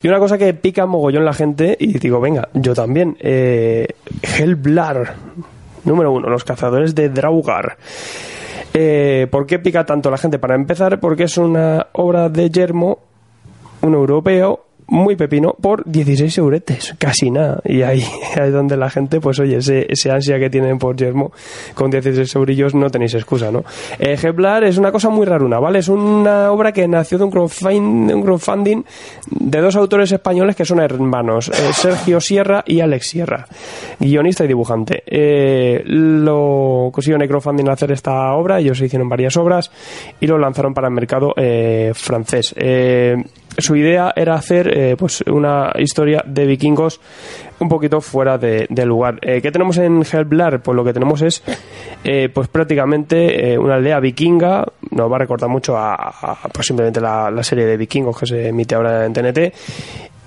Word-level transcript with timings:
y 0.00 0.08
una 0.08 0.18
cosa 0.18 0.38
que 0.38 0.54
pica 0.54 0.86
mogollón 0.86 1.24
la 1.24 1.32
gente, 1.32 1.76
y 1.78 1.98
digo, 1.98 2.20
venga, 2.20 2.48
yo 2.54 2.74
también, 2.74 3.16
eh, 3.20 3.86
Hellblar, 4.22 5.14
número 5.84 6.12
uno, 6.12 6.28
los 6.28 6.44
cazadores 6.44 6.94
de 6.94 7.08
Draugar. 7.08 7.76
Eh, 8.74 9.26
¿Por 9.30 9.46
qué 9.46 9.58
pica 9.58 9.84
tanto 9.84 10.10
la 10.10 10.16
gente? 10.16 10.38
Para 10.38 10.54
empezar, 10.54 10.98
porque 10.98 11.24
es 11.24 11.36
una 11.36 11.88
obra 11.92 12.28
de 12.28 12.50
Yermo, 12.50 12.98
un 13.82 13.94
europeo, 13.94 14.66
muy 14.92 15.16
pepino 15.16 15.56
por 15.58 15.84
16 15.86 16.36
euretes, 16.36 16.94
casi 16.98 17.30
nada. 17.30 17.60
Y 17.64 17.80
ahí 17.80 18.04
es 18.36 18.52
donde 18.52 18.76
la 18.76 18.90
gente, 18.90 19.20
pues 19.20 19.40
oye, 19.40 19.56
ese, 19.56 19.86
ese 19.88 20.10
ansia 20.10 20.38
que 20.38 20.50
tienen 20.50 20.78
por 20.78 20.96
Yermo 20.96 21.32
con 21.74 21.90
16 21.90 22.34
eurillos 22.36 22.74
no 22.74 22.90
tenéis 22.90 23.14
excusa, 23.14 23.50
¿no? 23.50 23.64
Eh, 23.98 24.18
es 24.62 24.78
una 24.78 24.92
cosa 24.92 25.08
muy 25.08 25.24
raruna, 25.24 25.58
¿vale? 25.58 25.78
Es 25.78 25.88
una 25.88 26.52
obra 26.52 26.72
que 26.72 26.86
nació 26.86 27.16
de 27.16 27.24
un 27.24 27.30
crowdfunding, 27.30 28.14
un 28.14 28.22
crowdfunding 28.22 28.82
de 29.30 29.60
dos 29.60 29.76
autores 29.76 30.12
españoles 30.12 30.54
que 30.54 30.66
son 30.66 30.78
hermanos, 30.80 31.48
eh, 31.48 31.72
Sergio 31.72 32.20
Sierra 32.20 32.62
y 32.66 32.80
Alex 32.80 33.08
Sierra, 33.08 33.46
guionista 33.98 34.44
y 34.44 34.48
dibujante. 34.48 35.02
Eh, 35.06 35.82
lo 35.86 36.90
consiguieron 36.92 37.22
el 37.22 37.28
crowdfunding 37.28 37.68
hacer 37.70 37.92
esta 37.92 38.34
obra, 38.34 38.60
ellos 38.60 38.78
hicieron 38.80 39.08
varias 39.08 39.38
obras 39.38 39.70
y 40.20 40.26
lo 40.26 40.36
lanzaron 40.36 40.74
para 40.74 40.88
el 40.88 40.94
mercado 40.94 41.32
eh, 41.36 41.92
francés. 41.94 42.54
Eh, 42.58 43.16
su 43.58 43.76
idea 43.76 44.12
era 44.14 44.34
hacer 44.34 44.76
eh, 44.76 44.96
pues 44.96 45.22
una 45.26 45.72
historia 45.78 46.22
de 46.26 46.46
vikingos 46.46 47.00
un 47.58 47.68
poquito 47.68 48.00
fuera 48.00 48.38
de, 48.38 48.66
lugar. 48.84 49.18
Eh, 49.22 49.40
¿Qué 49.40 49.52
tenemos 49.52 49.78
en 49.78 50.02
Helblar? 50.02 50.62
Pues 50.62 50.74
lo 50.74 50.84
que 50.84 50.92
tenemos 50.92 51.22
es 51.22 51.42
eh, 52.02 52.28
pues 52.32 52.48
prácticamente 52.48 53.56
una 53.58 53.76
aldea 53.76 54.00
vikinga, 54.00 54.66
nos 54.90 55.10
va 55.10 55.16
a 55.16 55.18
recordar 55.20 55.48
mucho 55.48 55.76
a, 55.76 56.38
pues 56.52 56.66
simplemente 56.66 57.00
la, 57.00 57.30
la, 57.30 57.42
serie 57.42 57.64
de 57.64 57.76
vikingos 57.76 58.18
que 58.18 58.26
se 58.26 58.48
emite 58.48 58.74
ahora 58.74 59.06
en 59.06 59.12
TNT 59.12 59.38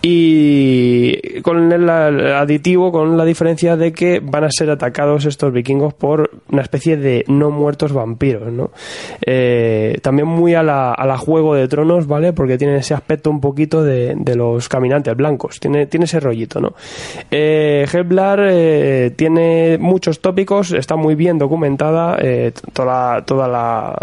y 0.07 1.41
con 1.41 1.71
el 1.71 1.89
aditivo, 1.89 2.91
con 2.91 3.17
la 3.17 3.25
diferencia 3.25 3.75
de 3.75 3.91
que 3.91 4.19
van 4.19 4.43
a 4.43 4.51
ser 4.51 4.69
atacados 4.69 5.25
estos 5.25 5.51
vikingos 5.51 5.95
por 5.95 6.29
una 6.51 6.61
especie 6.61 6.95
de 6.95 7.25
no 7.27 7.49
muertos 7.49 7.91
vampiros, 7.91 8.53
¿no? 8.53 8.69
Eh, 9.25 9.97
también 10.03 10.27
muy 10.27 10.53
a 10.53 10.61
la, 10.61 10.93
a 10.93 11.07
la 11.07 11.17
Juego 11.17 11.55
de 11.55 11.67
Tronos, 11.67 12.05
¿vale? 12.05 12.33
Porque 12.33 12.55
tiene 12.55 12.77
ese 12.77 12.93
aspecto 12.93 13.31
un 13.31 13.41
poquito 13.41 13.83
de, 13.83 14.15
los 14.35 14.69
caminantes 14.69 15.15
blancos, 15.15 15.59
tiene, 15.59 15.87
tiene 15.87 16.05
ese 16.05 16.19
rollito, 16.19 16.61
¿no? 16.61 16.75
Eh, 17.31 17.87
eh, 17.91 19.11
tiene 19.15 19.79
muchos 19.79 20.19
tópicos, 20.19 20.71
está 20.71 20.95
muy 20.95 21.15
bien 21.15 21.39
documentada, 21.39 22.15
eh, 22.21 22.51
toda, 22.73 23.23
toda 23.25 23.47
la, 23.47 23.97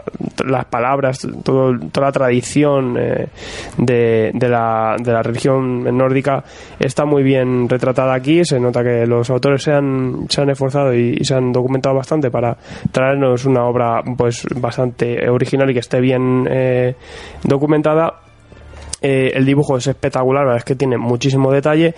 las 0.44 0.64
palabras, 0.64 1.24
todo, 1.44 1.78
toda 1.92 2.08
la 2.08 2.12
tradición 2.12 2.94
de, 2.94 4.32
de, 4.32 4.48
la, 4.48 4.96
de 4.98 5.12
la 5.12 5.22
religión 5.22 5.91
nórdica 5.96 6.44
está 6.78 7.04
muy 7.04 7.22
bien 7.22 7.68
retratada 7.68 8.14
aquí. 8.14 8.44
Se 8.44 8.58
nota 8.58 8.82
que 8.82 9.06
los 9.06 9.30
autores 9.30 9.62
se 9.62 9.72
han, 9.72 10.26
se 10.28 10.42
han 10.42 10.50
esforzado 10.50 10.94
y, 10.94 11.24
se 11.24 11.34
han 11.34 11.52
documentado 11.52 11.94
bastante 11.96 12.30
para 12.30 12.56
traernos 12.90 13.44
una 13.44 13.64
obra 13.64 14.02
pues 14.16 14.44
bastante 14.56 15.28
original 15.28 15.70
y 15.70 15.74
que 15.74 15.80
esté 15.80 16.00
bien 16.00 16.46
eh, 16.50 16.94
documentada. 17.44 18.20
Eh, 19.00 19.32
el 19.34 19.44
dibujo 19.44 19.76
es 19.76 19.86
espectacular, 19.88 20.42
la 20.42 20.50
verdad 20.50 20.58
es 20.58 20.64
que 20.64 20.76
tiene 20.76 20.96
muchísimo 20.96 21.50
detalle 21.50 21.94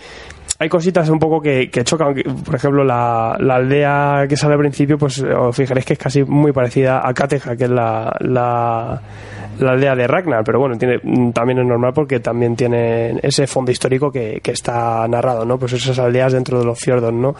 hay 0.59 0.69
cositas 0.69 1.09
un 1.09 1.19
poco 1.19 1.41
que, 1.41 1.69
chocan. 1.85 2.15
Por 2.45 2.55
ejemplo, 2.55 2.85
la, 2.85 3.33
aldea 3.33 4.27
que 4.29 4.37
sale 4.37 4.55
al 4.55 4.61
principio, 4.61 4.97
pues 4.97 5.21
os 5.21 5.55
fijaréis 5.57 5.85
que 5.85 5.95
es 5.95 5.99
casi 5.99 6.23
muy 6.23 6.53
parecida 6.53 7.07
a 7.07 7.13
Kateja, 7.13 7.57
que 7.57 7.65
es 7.65 7.71
la, 7.71 8.15
la, 8.21 9.01
la 9.59 9.71
aldea 9.73 9.97
de 9.97 10.07
Ragnar, 10.07 10.45
pero 10.45 10.61
bueno, 10.61 10.79
tiene, 10.79 11.01
también 11.33 11.59
es 11.59 11.67
normal 11.67 11.93
porque 11.93 12.21
también 12.21 12.55
tiene 12.55 13.19
ese 13.23 13.47
fondo 13.47 13.73
histórico 13.73 14.13
que, 14.13 14.41
que 14.43 14.53
está 14.53 15.07
narrado, 15.09 15.45
¿no? 15.45 15.59
Pues 15.59 15.73
esas 15.73 15.99
aldeas 15.99 16.33
dentro 16.33 16.61
de 16.61 16.65
los 16.65 16.79
fiordos, 16.79 17.13
¿no? 17.13 17.35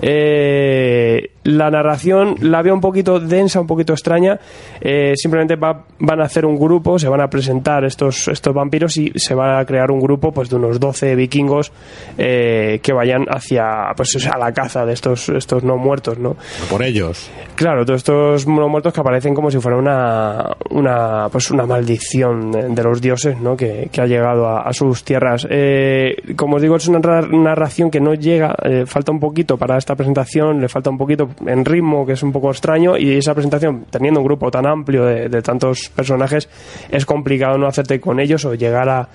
Eh, 0.00 1.31
la 1.44 1.70
narración 1.70 2.36
la 2.40 2.62
veo 2.62 2.74
un 2.74 2.80
poquito 2.80 3.18
densa, 3.18 3.60
un 3.60 3.66
poquito 3.66 3.92
extraña. 3.92 4.38
Eh, 4.80 5.14
simplemente 5.16 5.56
van 5.56 6.20
a 6.20 6.24
hacer 6.24 6.46
un 6.46 6.58
grupo, 6.58 6.98
se 6.98 7.08
van 7.08 7.20
a 7.20 7.28
presentar 7.28 7.84
estos, 7.84 8.28
estos 8.28 8.54
vampiros 8.54 8.96
y 8.96 9.12
se 9.16 9.34
va 9.34 9.58
a 9.58 9.64
crear 9.64 9.90
un 9.90 10.00
grupo 10.00 10.32
pues 10.32 10.48
de 10.48 10.56
unos 10.56 10.78
12 10.78 11.14
vikingos 11.16 11.72
eh, 12.16 12.80
que 12.82 12.92
vayan 12.92 13.26
hacia 13.28 13.92
pues 13.96 14.26
a 14.26 14.38
la 14.38 14.52
caza 14.52 14.84
de 14.84 14.92
estos, 14.92 15.28
estos 15.30 15.64
no 15.64 15.76
muertos, 15.76 16.18
¿no? 16.18 16.36
Por 16.70 16.82
ellos. 16.82 17.30
Claro, 17.56 17.84
todos 17.84 17.98
estos 17.98 18.46
no 18.46 18.68
muertos 18.68 18.92
que 18.92 19.00
aparecen 19.00 19.34
como 19.34 19.50
si 19.50 19.58
fuera 19.58 19.76
una, 19.76 20.56
una 20.70 21.28
pues 21.30 21.50
una 21.50 21.66
maldición 21.66 22.74
de 22.74 22.82
los 22.82 23.00
dioses, 23.00 23.38
¿no? 23.38 23.56
Que, 23.56 23.90
ha 24.02 24.06
llegado 24.06 24.48
a, 24.48 24.72
sus 24.72 25.04
tierras. 25.04 25.46
Eh, 25.48 26.34
como 26.34 26.56
os 26.56 26.62
digo, 26.62 26.74
es 26.74 26.88
una 26.88 26.98
narración 26.98 27.88
que 27.88 28.00
no 28.00 28.14
llega, 28.14 28.52
falta 28.86 29.12
un 29.12 29.20
poquito 29.20 29.56
para 29.56 29.78
esta 29.78 29.94
presentación, 29.94 30.60
le 30.60 30.68
falta 30.68 30.90
un 30.90 30.98
poquito 30.98 31.28
en 31.46 31.64
ritmo 31.64 32.06
que 32.06 32.12
es 32.12 32.22
un 32.22 32.32
poco 32.32 32.50
extraño 32.50 32.96
y 32.96 33.16
esa 33.16 33.34
presentación, 33.34 33.86
teniendo 33.90 34.20
un 34.20 34.26
grupo 34.26 34.50
tan 34.50 34.66
amplio 34.66 35.04
de, 35.04 35.42
tantos 35.42 35.90
personajes, 35.94 36.48
es 36.90 37.06
complicado 37.06 37.58
no 37.58 37.66
hacerte 37.66 38.00
con 38.00 38.20
ellos 38.20 38.44
o 38.44 38.54
llegar 38.54 38.88
a, 38.88 39.08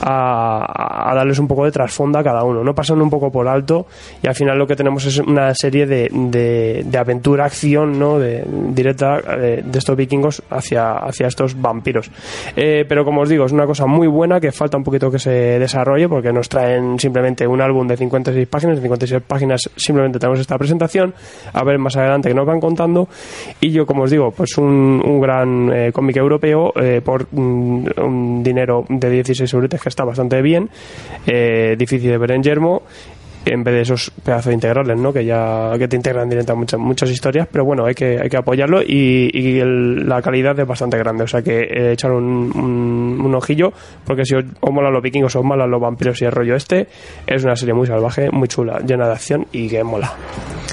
a, 0.00 1.12
darles 1.14 1.38
un 1.38 1.48
poco 1.48 1.64
de 1.64 1.72
trasfondo 1.72 2.18
a 2.18 2.24
cada 2.24 2.44
uno, 2.44 2.62
no 2.62 2.74
pasan 2.74 3.00
un 3.00 3.10
poco 3.10 3.30
por 3.30 3.48
alto 3.48 3.86
y 4.22 4.26
al 4.26 4.34
final 4.34 4.58
lo 4.58 4.66
que 4.66 4.76
tenemos 4.76 5.04
es 5.06 5.18
una 5.18 5.54
serie 5.54 5.86
de, 5.86 6.08
de, 6.10 6.98
aventura, 6.98 7.44
acción 7.44 7.98
¿no? 7.98 8.18
de, 8.18 8.44
directa 8.46 9.20
eh, 9.38 9.62
de, 9.64 9.78
estos 9.78 9.96
vikingos 9.96 10.42
hacia, 10.50 10.92
hacia 10.92 11.26
estos 11.26 11.60
vampiros. 11.60 12.10
Eh, 12.56 12.84
pero 12.88 13.04
como 13.04 13.22
os 13.22 13.28
digo, 13.28 13.44
es 13.44 13.52
una 13.52 13.66
cosa 13.66 13.86
muy 13.86 14.06
buena 14.06 14.40
que 14.40 14.52
falta 14.52 14.76
un 14.76 14.84
poquito 14.84 15.10
que 15.10 15.18
se 15.18 15.58
desarrolle 15.58 16.08
porque 16.08 16.32
nos 16.32 16.48
traen 16.48 16.98
simplemente 16.98 17.46
un 17.46 17.60
álbum 17.60 17.86
de 17.86 17.96
56 17.96 18.48
páginas, 18.48 18.76
de 18.76 18.82
56 18.82 19.22
páginas 19.26 19.70
simplemente 19.76 20.18
tenemos 20.18 20.40
esta 20.40 20.58
presentación, 20.58 21.14
a 21.54 21.64
ver 21.64 21.78
más 21.78 21.96
adelante 21.96 22.28
que 22.28 22.34
nos 22.34 22.46
van 22.46 22.60
contando 22.60 23.08
y 23.60 23.70
yo 23.70 23.86
como 23.86 24.02
os 24.02 24.10
digo, 24.10 24.30
pues 24.30 24.58
un, 24.58 25.02
un 25.04 25.20
gran 25.20 25.72
eh, 25.72 25.92
cómic 25.92 26.16
europeo 26.16 26.72
por 27.04 27.26
mm, 27.32 27.86
un 28.02 28.42
dinero 28.42 28.84
de 28.88 29.10
16 29.10 29.52
euros 29.54 29.64
que 29.70 29.88
está 29.88 30.04
bastante 30.04 30.42
bien, 30.42 30.68
eh, 31.26 31.74
difícil 31.78 32.10
de 32.10 32.18
ver 32.18 32.32
en 32.32 32.42
Yermo 32.42 32.82
en 33.46 33.62
vez 33.62 33.74
de 33.74 33.80
esos 33.82 34.10
pedazos 34.10 34.46
de 34.46 34.54
integrales, 34.54 34.98
¿no? 34.98 35.12
Que 35.12 35.22
ya 35.22 35.72
que 35.78 35.86
te 35.86 35.96
integran 35.96 36.30
directamente 36.30 36.76
muchas 36.76 36.80
muchas 36.80 37.10
historias, 37.10 37.46
pero 37.50 37.64
bueno, 37.64 37.84
hay 37.84 37.94
que 37.94 38.18
hay 38.18 38.30
que 38.30 38.38
apoyarlo 38.38 38.80
y, 38.82 39.60
la 39.62 40.22
calidad 40.22 40.58
es 40.58 40.66
bastante 40.66 40.96
grande, 40.96 41.24
o 41.24 41.26
sea 41.26 41.42
que 41.42 41.60
eh, 41.60 41.92
echar 41.92 42.10
un, 42.12 43.20
un, 43.22 43.34
ojillo 43.34 43.72
porque 44.06 44.24
si 44.24 44.34
os, 44.34 44.44
os 44.60 44.72
molan 44.72 44.94
los 44.94 45.02
vikingos 45.02 45.36
os 45.36 45.44
molan 45.44 45.70
los 45.70 45.80
vampiros 45.80 46.22
y 46.22 46.24
el 46.24 46.32
rollo 46.32 46.56
este, 46.56 46.88
es 47.26 47.44
una 47.44 47.54
serie 47.54 47.74
muy 47.74 47.86
salvaje, 47.86 48.30
muy 48.30 48.48
chula, 48.48 48.78
llena 48.80 49.06
de 49.06 49.12
acción 49.12 49.46
y 49.52 49.68
que 49.68 49.84
mola. 49.84 50.10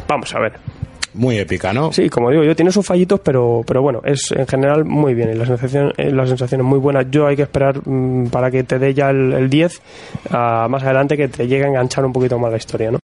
Vamos 0.08 0.34
a 0.34 0.40
ver 0.40 0.71
muy 1.14 1.38
épica, 1.38 1.74
¿no? 1.74 1.92
Sí, 1.92 2.10
como 2.10 2.30
digo, 2.30 2.44
yo 2.44 2.56
tiene 2.56 2.72
sus 2.72 2.86
fallitos, 2.86 3.20
pero, 3.20 3.64
pero 3.66 3.82
bueno, 3.82 4.02
es 4.04 4.32
en 4.32 4.48
general 4.48 4.86
muy 4.86 5.14
bien 5.14 5.30
y 5.32 5.36
la 5.36 5.46
sensación, 5.46 5.94
eh, 5.98 6.12
la 6.12 6.26
sensación 6.26 6.62
es 6.62 6.68
muy 6.68 6.80
buena. 6.80 7.04
Yo 7.04 7.28
hay 7.28 7.36
que 7.36 7.44
esperar 7.44 7.88
mm, 7.88 8.28
para 8.30 8.50
que 8.52 8.64
te 8.64 8.80
dé 8.80 8.94
ya 8.94 9.10
el, 9.10 9.50
10 9.50 9.82
más 10.32 10.84
adelante 10.84 11.18
que 11.18 11.28
te 11.28 11.48
llegue 11.48 11.66
a 11.66 11.68
enganchar 11.68 12.06
un 12.06 12.14
poquito 12.14 12.40
más 12.40 12.52
la 12.52 12.58
historia, 12.58 12.92
¿no? 12.92 13.00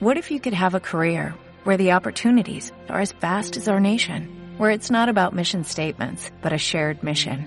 What 0.00 0.16
if 0.16 0.30
you 0.30 0.40
could 0.40 0.54
have 0.54 0.74
a 0.74 0.80
career 0.80 1.34
where 1.64 1.78
the 1.78 1.92
opportunities 1.92 2.72
are 2.88 3.00
as 3.00 3.12
vast 3.20 3.56
as 3.56 3.68
our 3.68 3.80
nation, 3.80 4.28
where 4.58 4.70
it's 4.70 4.90
not 4.90 5.08
about 5.08 5.32
mission 5.32 5.64
statements, 5.64 6.30
but 6.42 6.52
a 6.52 6.58
shared 6.58 7.02
mission? 7.02 7.46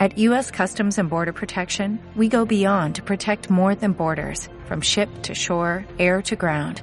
At 0.00 0.18
U.S. 0.18 0.50
Customs 0.50 0.98
and 0.98 1.08
Border 1.08 1.32
Protection, 1.32 2.00
we 2.16 2.28
go 2.28 2.44
beyond 2.44 2.96
to 2.96 3.02
protect 3.02 3.50
more 3.50 3.74
than 3.74 3.92
borders, 3.92 4.48
from 4.66 4.80
ship 4.80 5.08
to 5.22 5.34
shore, 5.34 5.84
air 5.98 6.22
to 6.22 6.34
ground 6.34 6.82